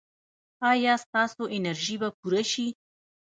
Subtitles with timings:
[0.71, 2.67] ایا ستاسو انرژي به پوره شي؟